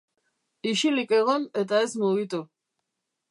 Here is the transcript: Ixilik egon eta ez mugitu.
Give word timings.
Ixilik 0.69 1.13
egon 1.17 1.45
eta 1.63 1.83
ez 1.89 1.93
mugitu. 2.05 2.43